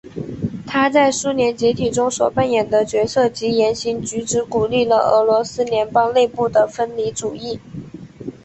[0.65, 7.59] 他在苏联解体中所扮演的角色及言行举动鼓励了俄罗斯联邦内部的分离主义。